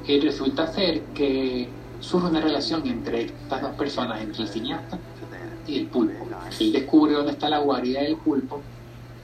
Y 0.07 0.19
resulta 0.21 0.67
ser 0.67 1.01
que 1.13 1.67
surge 1.99 2.27
una 2.27 2.39
relación 2.39 2.87
entre 2.87 3.23
estas 3.23 3.61
dos 3.61 3.71
personas, 3.71 4.21
entre 4.21 4.43
el 4.43 4.47
cineasta 4.47 4.97
y 5.67 5.79
el 5.79 5.87
pulpo. 5.87 6.25
Él 6.59 6.71
descubre 6.71 7.13
dónde 7.13 7.33
está 7.33 7.49
la 7.49 7.59
guarida 7.59 8.01
del 8.01 8.15
pulpo 8.17 8.61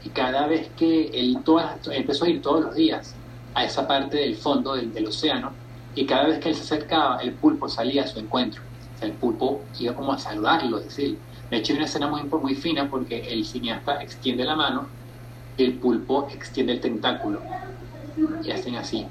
y 0.03 0.09
cada 0.09 0.47
vez 0.47 0.69
que 0.77 1.07
él 1.13 1.37
todas, 1.43 1.75
empezó 1.91 2.25
a 2.25 2.29
ir 2.29 2.41
todos 2.41 2.63
los 2.65 2.75
días 2.75 3.15
a 3.53 3.63
esa 3.63 3.87
parte 3.87 4.17
del 4.17 4.35
fondo 4.35 4.75
del, 4.75 5.05
océano 5.05 5.51
y 5.95 6.05
cada 6.05 6.27
vez 6.27 6.39
que 6.39 6.49
él 6.49 6.55
se 6.55 6.61
acercaba 6.61 7.17
el 7.17 7.33
pulpo 7.33 7.67
salía 7.67 8.03
a 8.03 8.07
su 8.07 8.19
encuentro. 8.19 8.61
O 8.95 8.99
sea, 8.99 9.07
el 9.07 9.13
pulpo 9.13 9.61
iba 9.79 9.93
como 9.93 10.13
a 10.13 10.17
saludarlo, 10.17 10.79
es 10.79 10.85
decir, 10.85 11.17
de 11.49 11.57
hecho 11.57 11.73
hay 11.73 11.77
una 11.77 11.85
escena 11.85 12.07
muy, 12.07 12.23
muy 12.23 12.55
fina 12.55 12.89
porque 12.89 13.31
el 13.31 13.45
cineasta 13.45 14.01
extiende 14.01 14.45
la 14.45 14.55
mano 14.55 14.87
y 15.57 15.65
el 15.65 15.73
pulpo 15.73 16.27
extiende 16.31 16.73
el 16.73 16.79
tentáculo 16.79 17.41
y 18.43 18.51
hacen 18.51 18.75
así. 18.75 19.05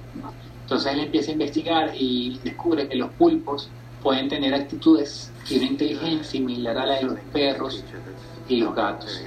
Entonces 0.62 0.92
él 0.92 1.00
empieza 1.00 1.30
a 1.30 1.32
investigar 1.32 1.92
y 1.94 2.40
descubre 2.42 2.88
que 2.88 2.96
los 2.96 3.10
pulpos 3.10 3.68
pueden 4.02 4.28
tener 4.28 4.54
actitudes 4.54 5.30
y 5.48 5.58
una 5.58 5.66
inteligencia 5.66 6.24
similar 6.24 6.78
a 6.78 6.86
la 6.86 6.94
de 6.96 7.02
los 7.02 7.18
perros 7.32 7.84
y 8.48 8.56
los 8.56 8.74
gatos. 8.74 9.20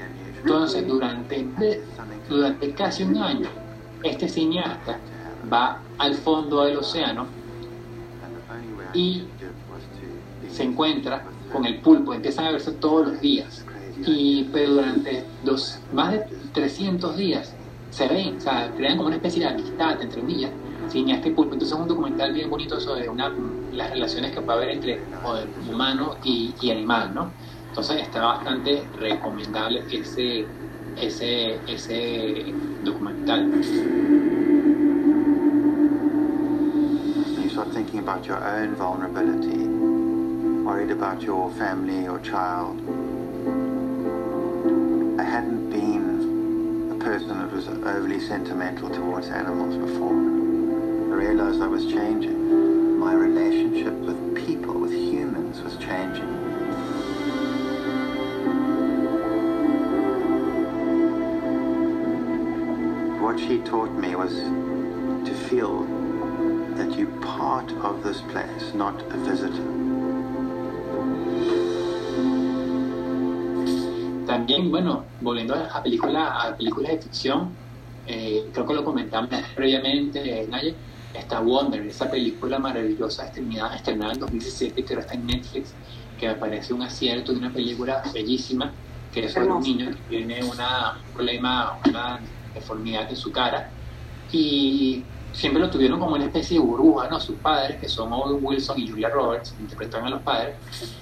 Entonces, 0.43 0.85
durante, 0.85 1.47
durante 2.27 2.73
casi 2.73 3.03
un 3.03 3.17
año, 3.17 3.47
este 4.03 4.27
cineasta 4.27 4.99
va 5.51 5.79
al 5.97 6.15
fondo 6.15 6.65
del 6.65 6.77
océano 6.77 7.25
y 8.93 9.23
se 10.49 10.63
encuentra 10.63 11.23
con 11.51 11.65
el 11.65 11.79
pulpo, 11.79 12.13
empiezan 12.13 12.45
a 12.45 12.51
verse 12.51 12.73
todos 12.73 13.07
los 13.07 13.21
días. 13.21 13.65
Y 14.05 14.49
pero 14.51 14.73
durante 14.73 15.23
los 15.45 15.79
más 15.93 16.11
de 16.11 16.25
300 16.53 17.15
días 17.15 17.55
se 17.89 18.07
ven, 18.09 18.37
o 18.37 18.41
sea, 18.41 18.69
crean 18.75 18.97
como 18.97 19.07
una 19.07 19.15
especie 19.15 19.41
de 19.43 19.49
amistad 19.49 20.01
entre 20.01 20.19
comillas, 20.19 20.51
cineasta 20.89 21.29
y 21.29 21.31
pulpo. 21.31 21.53
Entonces 21.53 21.77
es 21.77 21.81
un 21.81 21.87
documental 21.87 22.33
bien 22.33 22.49
bonito 22.49 22.81
sobre 22.81 23.07
una, 23.07 23.31
las 23.71 23.91
relaciones 23.91 24.31
que 24.31 24.41
puede 24.41 24.57
haber 24.57 24.69
entre 24.71 25.01
joder, 25.21 25.47
humano 25.71 26.17
y 26.25 26.69
animal, 26.69 27.13
¿no? 27.13 27.31
Entonces 27.73 28.01
está 28.03 28.21
bastante 28.21 28.83
recomendable 28.99 29.83
ese, 29.91 30.45
ese, 30.95 31.59
ese 31.67 32.53
documental. 32.83 33.49
You 37.41 37.49
start 37.49 37.73
thinking 37.73 37.97
about 37.97 38.27
your 38.27 38.37
own 38.37 38.75
vulnerability, 38.75 39.57
worried 40.63 40.91
about 40.91 41.23
your 41.23 41.49
family 41.53 42.07
or 42.07 42.19
child. 42.19 42.79
I 45.19 45.23
hadn't 45.23 45.71
been 45.71 46.91
a 46.91 47.03
person 47.03 47.29
that 47.39 47.51
was 47.51 47.67
overly 47.69 48.19
sentimental 48.19 48.87
towards 48.91 49.29
animals 49.29 49.77
before. 49.77 50.13
I 50.13 51.25
realized 51.25 51.59
I 51.59 51.65
was 51.65 51.87
changing. 51.87 52.99
My 52.99 53.15
relationship 53.15 54.02
taught 63.73 63.97
me 63.97 64.13
was 64.13 64.35
to 65.27 65.33
feel 65.49 65.81
that 66.77 66.95
you're 66.95 67.17
part 67.21 67.71
of 67.81 68.03
this 68.03 68.21
place, 68.31 68.65
not 68.75 68.95
a 69.11 69.17
visitor. 69.27 69.65
También, 74.27 74.69
bueno, 74.69 75.05
volviendo 75.21 75.55
a 75.55 75.81
películas 75.81 76.29
a 76.31 76.55
películas 76.55 76.91
de 76.91 77.01
ficción, 77.01 77.49
eh, 78.05 78.45
creo 78.53 78.67
que 78.67 78.75
lo 78.75 78.83
comentamos 78.83 79.31
previamente, 79.55 80.45
Naye, 80.47 80.75
está 81.15 81.39
Wonder, 81.39 81.81
esa 81.87 82.11
película 82.11 82.59
maravillosa 82.59 83.25
estrenada, 83.25 83.75
estrenada 83.75 84.13
en 84.13 84.19
2017 84.19 84.85
que 84.85 84.93
ahora 84.93 85.01
está 85.01 85.15
en 85.15 85.25
Netflix, 85.25 85.73
que 86.19 86.27
me 86.27 86.35
parece 86.35 86.75
un 86.75 86.83
acierto 86.83 87.31
de 87.31 87.39
una 87.39 87.51
película 87.51 88.03
bellísima, 88.13 88.71
que 89.11 89.25
es 89.25 89.33
sobre 89.33 89.47
un 89.47 89.63
niño 89.63 89.89
que 89.89 90.17
tiene 90.17 90.43
una, 90.43 90.99
un 91.07 91.13
problema, 91.15 91.79
una 91.87 92.19
deformidad 92.53 93.09
en 93.09 93.15
su 93.15 93.31
cara, 93.31 93.69
y 94.31 95.03
siempre 95.31 95.61
lo 95.61 95.69
tuvieron 95.69 95.99
como 95.99 96.15
una 96.15 96.25
especie 96.25 96.59
de 96.59 96.63
burbuja, 96.65 97.07
¿no? 97.09 97.19
Sus 97.19 97.35
padres, 97.37 97.79
que 97.79 97.87
son 97.89 98.11
Owen 98.13 98.39
Wilson 98.43 98.79
y 98.79 98.87
Julia 98.87 99.09
Roberts, 99.09 99.55
interpretaban 99.59 100.07
a 100.07 100.09
los 100.11 100.21
padres, 100.21 100.55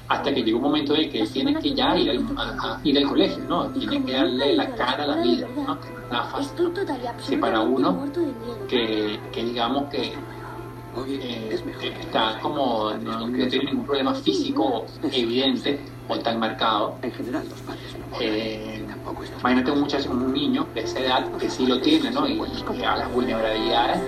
hasta 0.07 0.33
que 0.33 0.41
llegó 0.43 0.57
un 0.57 0.63
momento 0.63 0.95
en 0.95 1.09
que 1.09 1.21
él 1.21 1.29
tiene 1.31 1.53
que 1.59 1.73
ya 1.73 1.97
ir 1.97 2.09
al, 2.11 2.25
a- 2.37 2.75
a 2.75 2.81
ir 2.83 2.97
al 2.97 3.07
colegio, 3.07 3.43
¿no? 3.47 3.67
Tiene 3.71 4.03
que 4.05 4.13
darle 4.13 4.53
la 4.55 4.69
cara 4.75 5.03
a 5.03 5.07
la 5.07 5.17
vida, 5.21 5.47
¿no? 5.55 5.79
Que 5.81 5.89
no 5.89 5.99
es 5.99 6.11
nada 6.11 6.23
fácil. 6.25 6.51
Si 7.23 7.35
para 7.37 7.59
uno 7.61 8.05
que, 8.67 9.19
que 9.33 9.43
digamos 9.43 9.89
que 9.89 10.13
eh, 11.07 11.59
está 12.01 12.37
como 12.41 12.91
no, 13.01 13.27
no 13.27 13.47
tiene 13.47 13.65
ningún 13.65 13.85
problema 13.85 14.13
físico 14.13 14.85
evidente 15.11 15.79
o 16.09 16.19
tan 16.19 16.39
marcado. 16.39 16.97
En 17.01 17.11
general, 17.13 17.47
los 17.49 17.59
padres 17.61 17.95
no. 17.97 18.17
Eh, 18.19 18.80
imagínate 19.39 19.71
un 19.71 19.81
muchacho, 19.81 20.11
un 20.11 20.33
niño 20.33 20.67
de 20.73 20.81
esa 20.81 20.99
edad 20.99 21.31
que 21.37 21.49
sí 21.49 21.65
lo 21.65 21.79
tiene, 21.81 22.11
¿no? 22.11 22.27
Y, 22.27 22.39
a 22.83 22.97
las 22.97 23.13
vulnerabilidades, 23.13 23.99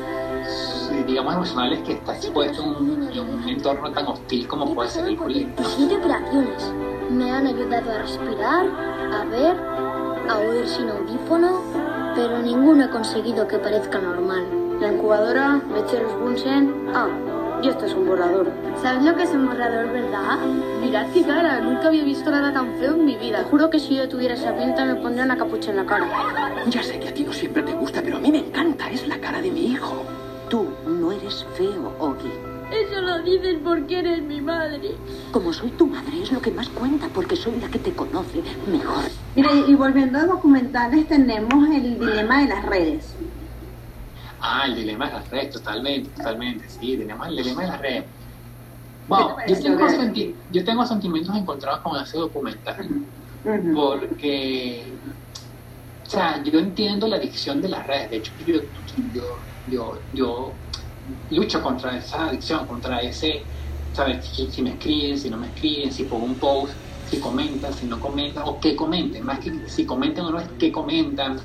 sí, 0.48 1.04
digamos, 1.08 1.36
emocionales 1.36 1.80
que 1.84 1.94
está 1.94 2.16
expuesto 2.16 2.64
en 2.64 2.70
un, 2.70 3.10
en 3.12 3.20
un 3.20 3.50
entorno 3.50 3.92
tan 3.92 4.08
hostil 4.08 4.48
como 4.48 4.74
puede 4.74 4.90
ser 4.90 5.08
el 5.08 5.18
colegio. 5.18 5.48
Siete 5.76 5.98
operaciones. 5.98 6.74
Me 7.10 7.32
han 7.32 7.48
ayudado 7.48 7.92
a 7.92 7.98
respirar, 8.00 8.66
a 9.12 9.26
ver, 9.26 9.56
a 10.30 10.38
oír 10.40 10.68
sin 10.68 10.90
audífono, 10.90 11.62
pero 12.16 12.40
ninguno 12.40 12.86
he 12.86 12.90
conseguido 12.90 13.48
que 13.48 13.58
parezca 13.58 14.00
normal. 14.00 14.46
La 14.80 14.92
incubadora, 14.92 15.62
lecheros 15.74 16.14
Bunsen. 16.20 16.90
Ah, 16.94 17.08
y 17.62 17.70
este 17.70 17.86
es 17.86 17.94
un 17.94 18.08
borrador. 18.08 18.52
¿Sabes 18.82 19.04
lo 19.04 19.16
que 19.16 19.24
es 19.24 19.30
un 19.32 19.46
borrador, 19.46 19.92
verdad? 19.92 20.40
Mirad 20.82 21.08
qué 21.14 21.24
cara, 21.24 21.60
nunca 21.62 21.88
había 21.88 22.04
visto 22.04 22.32
nada 22.32 22.52
tan 22.52 22.76
feo 22.78 22.94
en 22.96 23.06
mi 23.06 23.16
vida. 23.16 23.44
Juro 23.50 23.70
que 23.70 23.80
si 23.80 23.96
yo 23.96 24.10
tuviera 24.10 24.34
esa 24.34 24.56
pinta 24.56 24.86
me 24.86 24.96
pondría 24.96 25.26
una 25.26 25.38
capucha 25.38 25.72
en 25.72 25.78
la 25.78 25.86
cara. 25.86 26.08
Ya 26.68 26.84
sé 26.84 27.00
que 27.00 27.10
a 27.10 27.14
ti 27.14 27.24
no 27.24 27.34
siempre 27.34 27.64
te 27.64 27.74
gusta, 27.74 28.02
pero 28.02 28.18
a 28.18 28.20
mí 28.20 28.32
me 28.32 28.40
encanta. 28.40 28.90
Es 28.90 29.08
la 29.08 29.20
cara 29.20 29.42
de 29.42 29.52
mi 29.52 29.68
hijo. 29.68 30.04
Tú 30.50 30.68
no 30.88 31.12
eres 31.12 31.46
feo, 31.56 31.94
Ogi. 32.00 32.32
Eso 32.72 33.02
lo 33.02 33.22
dices 33.22 33.58
porque 33.64 34.00
eres 34.00 34.22
mi 34.24 34.42
madre. 34.42 34.96
Como 35.32 35.54
soy 35.54 35.70
tu 35.72 35.86
madre, 35.86 36.24
es 36.24 36.32
lo 36.32 36.42
que 36.42 36.50
más 36.52 36.70
cuenta, 36.70 37.08
porque 37.14 37.36
soy 37.36 37.60
la 37.62 37.68
que 37.68 37.78
te 37.78 37.94
conoce 37.94 38.42
mejor. 38.68 39.04
Mira, 39.36 39.52
y 39.68 39.76
volviendo 39.76 40.18
a 40.18 40.26
documentales, 40.26 41.08
tenemos 41.08 41.70
el 41.70 42.00
dilema 42.00 42.42
de 42.42 42.48
las 42.48 42.66
redes. 42.66 43.13
Ah, 44.46 44.66
el 44.68 44.76
dilema 44.76 45.08
de 45.08 45.14
las 45.14 45.30
redes, 45.30 45.52
totalmente, 45.52 46.12
totalmente, 46.12 46.68
sí, 46.68 46.98
tenemos 46.98 47.26
el 47.30 47.38
dilema 47.38 47.62
de 47.62 47.68
las 47.70 47.80
redes. 47.80 48.04
¿Qué 48.04 49.16
te 49.16 49.22
Wow, 49.24 49.38
yo 49.48 49.60
tengo, 49.62 49.90
senti- 49.90 50.42
yo 50.50 50.64
tengo 50.66 50.86
sentimientos 50.86 51.34
encontrados 51.36 51.80
con 51.82 52.02
ese 52.02 52.18
documental, 52.18 52.76
porque, 53.74 55.00
o 55.06 56.10
sea, 56.10 56.44
yo 56.44 56.60
entiendo 56.60 57.08
la 57.08 57.16
adicción 57.16 57.62
de 57.62 57.70
las 57.70 57.88
redes, 57.88 58.10
de 58.10 58.18
hecho, 58.18 58.34
yo, 58.38 58.56
yo, 59.14 59.24
yo, 59.66 60.06
yo 60.12 60.62
lucho 61.30 61.62
contra 61.62 61.98
esa 61.98 62.28
adicción, 62.28 62.68
contra 62.68 63.00
ese, 63.00 63.48
¿sabes? 63.92 64.26
Si, 64.28 64.52
si 64.52 64.62
me 64.62 64.72
escriben, 64.72 65.18
si 65.18 65.30
no 65.30 65.38
me 65.38 65.48
escriben, 65.48 65.92
si 65.92 66.04
pongo 66.04 66.26
un 66.26 66.38
post, 66.38 66.82
si 67.16 67.20
comentan, 67.20 67.74
si 67.74 67.88
no 67.88 68.00
comentan, 68.00 68.44
o 68.48 68.60
qué 68.60 68.76
comenten, 68.76 69.24
más 69.26 69.40
que 69.40 69.52
si 69.68 69.86
comentan 69.86 70.26
o 70.26 70.32
no 70.32 70.40
es 70.40 70.52
qué 70.58 70.72
comentan, 70.72 71.38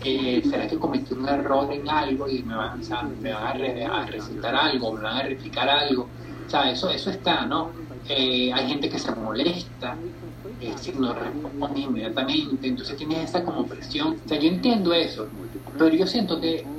eh, 0.00 0.42
¿será 0.44 0.66
que 0.68 0.78
cometí 0.78 1.14
un 1.14 1.28
error 1.28 1.72
en 1.72 1.88
algo 1.88 2.28
y 2.28 2.44
me 2.44 2.54
van, 2.56 2.78
o 2.80 2.82
sea, 2.82 3.12
me 3.18 3.32
van 3.32 3.46
a, 3.46 3.52
re- 3.54 3.84
a 3.84 4.06
recitar 4.06 4.54
algo, 4.54 4.92
me 4.94 5.02
van 5.02 5.16
a 5.18 5.22
replicar 5.22 5.68
algo? 5.68 6.04
O 6.06 6.14
sea, 6.46 6.70
eso, 6.70 6.90
eso 6.90 7.10
está, 7.10 7.46
¿no? 7.46 7.72
Eh, 8.04 8.52
hay 8.52 8.68
gente 8.68 8.88
que 8.88 8.98
se 8.98 9.14
molesta, 9.14 10.06
eh, 10.58 10.76
si 10.78 10.92
no 10.98 11.14
responde 11.14 11.80
inmediatamente, 11.80 12.68
entonces 12.68 12.96
tienes 12.96 13.24
esa 13.30 13.44
como 13.44 13.66
presión. 13.68 14.14
O 14.14 14.22
sea, 14.26 14.38
yo 14.38 14.48
entiendo 14.48 14.92
eso, 14.94 15.34
pero 15.76 15.94
yo 15.96 16.06
siento 16.06 16.40
que 16.40 16.72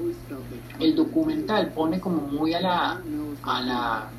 el 0.79 0.95
documental 0.95 1.73
pone 1.73 1.99
como 2.01 2.21
muy 2.27 2.53
a 2.53 2.61
la, 2.61 3.09
a 3.43 3.61
la 3.61 4.16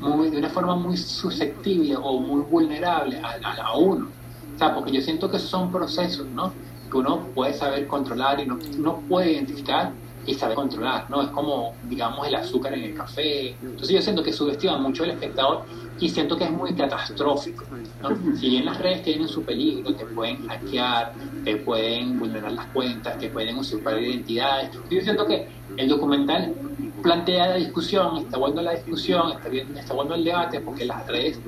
muy, 0.00 0.30
de 0.30 0.38
una 0.38 0.48
forma 0.48 0.76
muy 0.76 0.96
susceptible 0.96 1.96
o 1.96 2.20
muy 2.20 2.42
vulnerable 2.42 3.18
a, 3.18 3.36
a, 3.42 3.54
a 3.66 3.76
uno. 3.76 4.08
O 4.54 4.58
sea, 4.58 4.74
porque 4.74 4.92
yo 4.92 5.00
siento 5.00 5.30
que 5.30 5.38
son 5.38 5.70
procesos, 5.70 6.26
¿no? 6.26 6.52
Que 6.90 6.96
uno 6.98 7.26
puede 7.34 7.54
saber 7.54 7.86
controlar 7.86 8.40
y 8.40 8.46
no, 8.46 8.58
no 8.78 9.00
puede 9.08 9.32
identificar 9.32 9.92
y 10.26 10.34
saber 10.34 10.54
controlar, 10.54 11.08
¿no? 11.08 11.22
Es 11.22 11.28
como, 11.28 11.72
digamos, 11.88 12.26
el 12.26 12.34
azúcar 12.34 12.74
en 12.74 12.84
el 12.84 12.94
café. 12.94 13.50
Entonces 13.62 13.88
yo 13.90 14.02
siento 14.02 14.22
que 14.22 14.32
subestima 14.32 14.76
mucho 14.78 15.04
al 15.04 15.10
espectador 15.10 15.62
y 15.98 16.08
siento 16.08 16.36
que 16.36 16.44
es 16.44 16.50
muy 16.50 16.74
catastrófico, 16.74 17.64
¿no? 18.02 18.10
Si 18.36 18.50
bien 18.50 18.66
las 18.66 18.78
redes 18.78 19.02
tienen 19.02 19.28
su 19.28 19.42
peligro, 19.44 19.94
te 19.94 20.04
pueden 20.04 20.46
hackear, 20.46 21.14
te 21.44 21.56
pueden 21.56 22.18
vulnerar 22.18 22.52
las 22.52 22.66
cuentas, 22.66 23.18
te 23.18 23.28
pueden 23.28 23.56
usurpar 23.56 24.00
identidades. 24.00 24.70
Yo 24.90 25.00
siento 25.00 25.26
que 25.26 25.48
el 25.76 25.88
documental 25.88 26.54
plantea 27.00 27.48
la 27.48 27.54
discusión, 27.56 28.18
está 28.18 28.38
bueno 28.38 28.62
la 28.62 28.72
discusión, 28.72 29.32
está, 29.32 29.48
bien, 29.48 29.76
está 29.76 29.94
bueno 29.94 30.14
el 30.14 30.24
debate, 30.24 30.60
porque 30.60 30.84
las 30.84 31.06
redes 31.06 31.38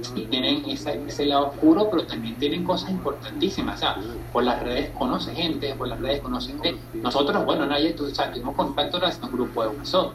sí 0.00 0.26
tienen 0.30 0.64
ese, 0.68 1.02
ese 1.06 1.26
lado 1.26 1.48
oscuro, 1.48 1.88
pero 1.90 2.06
también 2.06 2.36
tienen 2.36 2.64
cosas 2.64 2.90
importantísimas. 2.90 3.76
O 3.76 3.78
sea, 3.78 3.96
por 4.32 4.44
las 4.44 4.62
redes 4.62 4.90
conoce 4.90 5.34
gente, 5.34 5.74
por 5.74 5.88
las 5.88 6.00
redes 6.00 6.20
conoce 6.20 6.52
gente. 6.52 6.76
Nosotros, 6.94 7.44
bueno, 7.44 7.66
nadie, 7.66 7.92
tú, 7.92 8.06
sea, 8.06 8.32
tuvimos 8.32 8.54
contacto 8.54 8.98
gracias 8.98 9.22
a 9.22 9.26
un 9.26 9.32
grupo 9.32 9.62
de 9.62 9.68
WhatsApp. 9.68 10.12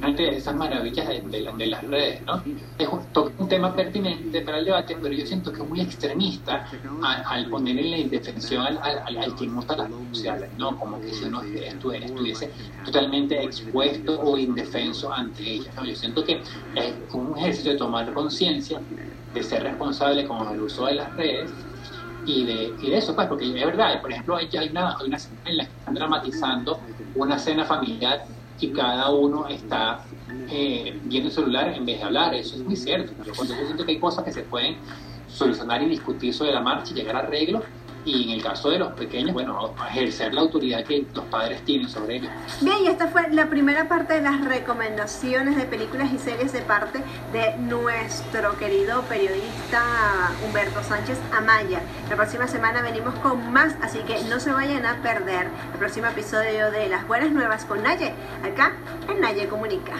Realmente 0.00 0.36
esas 0.36 0.56
maravillas 0.56 1.06
de, 1.08 1.22
de, 1.26 1.52
de 1.56 1.66
las 1.66 1.86
redes, 1.86 2.22
¿no? 2.26 2.42
Es 2.76 2.88
un, 2.88 3.08
un 3.38 3.48
tema 3.48 3.74
pertinente 3.74 4.42
para 4.42 4.58
el 4.58 4.64
debate, 4.64 4.98
pero 5.00 5.14
yo 5.14 5.24
siento 5.26 5.52
que 5.52 5.62
es 5.62 5.68
muy 5.68 5.80
extremista 5.80 6.64
al, 7.00 7.48
poner 7.48 7.78
en 7.78 7.90
la 7.90 7.98
indefensión 7.98 8.62
al, 8.66 8.78
al, 8.82 9.16
al 9.18 9.34
que 9.34 9.48
usa 9.50 9.76
las 9.76 9.88
redes 9.90 10.08
sociales, 10.12 10.50
¿no? 10.56 10.76
Como 10.76 11.00
que 11.00 11.12
si 11.12 11.26
uno 11.26 11.42
estu- 11.42 11.94
estuviese 12.02 12.52
totalmente 12.82 13.42
expuesto 13.42 14.20
o 14.20 14.36
indefenso 14.38 15.12
ante 15.12 15.42
ellas, 15.42 15.74
¿no? 15.76 15.84
Yo 15.84 15.94
siento 15.94 16.24
que 16.24 16.42
es 16.74 16.96
un 17.14 17.36
ejercicio 17.38 17.72
de 17.72 17.78
tomar 17.78 18.12
conciencia, 18.12 18.84
de 19.32 19.42
ser 19.42 19.62
responsable 19.62 20.26
con 20.26 20.52
el 20.52 20.60
uso 20.60 20.86
de 20.86 20.94
las 20.94 21.14
redes 21.14 21.58
y 22.24 22.44
de, 22.46 22.76
y 22.78 22.90
de 22.90 22.98
eso, 22.98 23.14
pues, 23.16 23.26
porque 23.28 23.46
es 23.58 23.66
verdad, 23.66 24.00
por 24.00 24.12
ejemplo, 24.12 24.36
hay, 24.36 24.48
hay, 24.58 24.68
una, 24.70 24.90
hay 24.90 25.06
una 25.08 25.16
escena 25.16 25.40
en 25.44 25.56
la 25.56 25.66
que 25.68 25.72
están 25.74 25.94
dramatizando 25.94 26.82
una 27.14 27.38
cena 27.38 27.64
familiar 27.64 28.20
y 28.62 28.72
cada 28.72 29.10
uno 29.10 29.48
está 29.48 30.04
eh, 30.48 30.98
viendo 31.04 31.28
el 31.28 31.34
celular 31.34 31.74
en 31.74 31.84
vez 31.84 31.98
de 31.98 32.04
hablar, 32.04 32.34
eso 32.34 32.56
es 32.56 32.62
muy 32.62 32.76
cierto. 32.76 33.12
Yo, 33.24 33.32
cuando 33.34 33.54
yo 33.54 33.64
siento 33.64 33.84
que 33.84 33.92
hay 33.92 33.98
cosas 33.98 34.24
que 34.24 34.32
se 34.32 34.42
pueden 34.42 34.76
solucionar 35.26 35.82
y 35.82 35.88
discutir 35.88 36.32
sobre 36.32 36.52
la 36.52 36.60
marcha 36.60 36.92
y 36.92 36.94
llegar 36.94 37.16
a 37.16 37.20
arreglos, 37.20 37.64
y 38.04 38.24
en 38.24 38.30
el 38.30 38.42
caso 38.42 38.70
de 38.70 38.78
los 38.78 38.92
pequeños, 38.92 39.32
bueno, 39.32 39.74
ejercer 39.88 40.34
la 40.34 40.40
autoridad 40.40 40.84
que 40.84 41.06
los 41.14 41.24
padres 41.26 41.64
tienen 41.64 41.88
sobre 41.88 42.16
ellos. 42.16 42.30
Bien, 42.60 42.76
y 42.84 42.88
esta 42.88 43.08
fue 43.08 43.28
la 43.30 43.48
primera 43.48 43.88
parte 43.88 44.14
de 44.14 44.22
las 44.22 44.44
recomendaciones 44.44 45.56
de 45.56 45.64
películas 45.64 46.12
y 46.12 46.18
series 46.18 46.52
de 46.52 46.62
parte 46.62 47.00
de 47.32 47.56
nuestro 47.58 48.56
querido 48.58 49.02
periodista 49.02 49.82
Humberto 50.44 50.82
Sánchez 50.82 51.18
Amaya. 51.36 51.80
La 52.10 52.16
próxima 52.16 52.48
semana 52.48 52.82
venimos 52.82 53.14
con 53.16 53.52
más, 53.52 53.74
así 53.82 53.98
que 54.00 54.22
no 54.24 54.40
se 54.40 54.52
vayan 54.52 54.84
a 54.86 54.96
perder 55.02 55.48
el 55.72 55.78
próximo 55.78 56.08
episodio 56.08 56.70
de 56.70 56.88
Las 56.88 57.06
Buenas 57.06 57.30
Nuevas 57.30 57.64
con 57.64 57.82
Naye, 57.82 58.12
acá 58.42 58.72
en 59.08 59.20
Naye 59.20 59.48
Comunica. 59.48 59.94